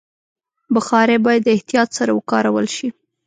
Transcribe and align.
بخاري 0.75 1.17
باید 1.25 1.41
د 1.45 1.49
احتیاط 1.57 1.89
سره 1.97 2.11
وکارول 2.13 2.65
شي. 2.75 2.87